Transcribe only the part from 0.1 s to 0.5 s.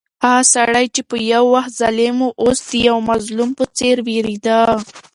هغه